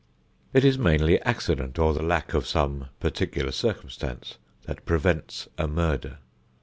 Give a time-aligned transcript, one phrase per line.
[0.51, 6.17] It is mainly accident or the lack of some particular circumstance that prevents a murder.